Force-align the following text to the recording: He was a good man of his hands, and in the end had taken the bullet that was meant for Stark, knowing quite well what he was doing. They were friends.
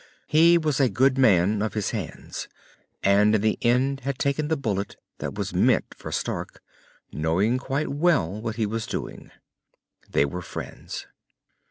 He 0.25 0.57
was 0.57 0.79
a 0.79 0.89
good 0.89 1.19
man 1.19 1.61
of 1.61 1.75
his 1.75 1.91
hands, 1.91 2.47
and 3.03 3.35
in 3.35 3.41
the 3.41 3.59
end 3.61 3.99
had 3.99 4.17
taken 4.17 4.47
the 4.47 4.57
bullet 4.57 4.95
that 5.19 5.35
was 5.35 5.53
meant 5.53 5.93
for 5.95 6.11
Stark, 6.11 6.59
knowing 7.13 7.59
quite 7.59 7.89
well 7.89 8.41
what 8.41 8.55
he 8.55 8.65
was 8.65 8.87
doing. 8.87 9.29
They 10.09 10.25
were 10.25 10.41
friends. 10.41 11.05